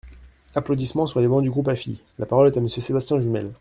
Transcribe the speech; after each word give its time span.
(Applaudissements 0.55 1.05
sur 1.05 1.19
les 1.19 1.27
bancs 1.27 1.43
du 1.43 1.51
groupe 1.51 1.71
FI.) 1.75 1.99
La 2.17 2.25
parole 2.25 2.47
est 2.47 2.57
à 2.57 2.59
Monsieur 2.59 2.81
Sébastien 2.81 3.19
Jumel. 3.19 3.51